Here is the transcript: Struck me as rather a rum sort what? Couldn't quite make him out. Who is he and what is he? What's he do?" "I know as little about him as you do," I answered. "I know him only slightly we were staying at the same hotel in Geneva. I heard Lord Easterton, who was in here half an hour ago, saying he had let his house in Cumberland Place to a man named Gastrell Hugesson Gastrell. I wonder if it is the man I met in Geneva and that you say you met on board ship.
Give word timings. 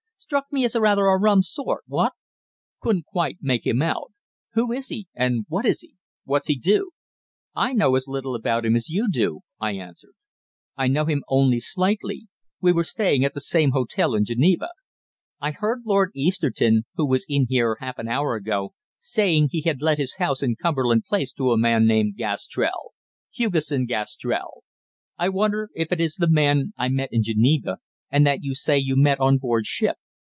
Struck 0.31 0.53
me 0.53 0.63
as 0.63 0.75
rather 0.75 1.07
a 1.07 1.19
rum 1.19 1.41
sort 1.41 1.83
what? 1.87 2.13
Couldn't 2.79 3.05
quite 3.07 3.39
make 3.41 3.65
him 3.65 3.81
out. 3.81 4.13
Who 4.53 4.71
is 4.71 4.87
he 4.87 5.07
and 5.13 5.45
what 5.49 5.65
is 5.65 5.81
he? 5.81 5.95
What's 6.25 6.47
he 6.47 6.57
do?" 6.57 6.91
"I 7.53 7.73
know 7.73 7.95
as 7.95 8.07
little 8.07 8.33
about 8.35 8.63
him 8.63 8.73
as 8.75 8.87
you 8.87 9.09
do," 9.11 9.41
I 9.59 9.71
answered. 9.73 10.13
"I 10.77 10.87
know 10.87 11.03
him 11.05 11.23
only 11.27 11.59
slightly 11.59 12.27
we 12.61 12.71
were 12.71 12.85
staying 12.85 13.25
at 13.25 13.33
the 13.33 13.41
same 13.41 13.71
hotel 13.71 14.13
in 14.15 14.23
Geneva. 14.23 14.69
I 15.41 15.51
heard 15.51 15.81
Lord 15.85 16.11
Easterton, 16.13 16.83
who 16.95 17.05
was 17.09 17.25
in 17.27 17.47
here 17.49 17.75
half 17.81 17.97
an 17.99 18.07
hour 18.07 18.35
ago, 18.35 18.73
saying 18.99 19.49
he 19.51 19.63
had 19.63 19.81
let 19.81 19.97
his 19.97 20.15
house 20.15 20.41
in 20.41 20.55
Cumberland 20.55 21.03
Place 21.03 21.33
to 21.33 21.51
a 21.51 21.57
man 21.57 21.85
named 21.87 22.15
Gastrell 22.15 22.93
Hugesson 23.33 23.85
Gastrell. 23.85 24.63
I 25.17 25.27
wonder 25.27 25.69
if 25.75 25.91
it 25.91 25.99
is 25.99 26.15
the 26.15 26.29
man 26.29 26.71
I 26.77 26.87
met 26.87 27.09
in 27.11 27.21
Geneva 27.23 27.79
and 28.09 28.25
that 28.25 28.43
you 28.43 28.55
say 28.55 28.77
you 28.77 28.95
met 28.95 29.19
on 29.19 29.37
board 29.37 29.65
ship. 29.65 29.97